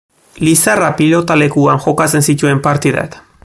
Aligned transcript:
Lizarra 0.45 0.91
Pilotalekuan 1.01 1.83
jokatzen 1.87 2.27
zituen 2.31 2.63
partidak. 2.69 3.21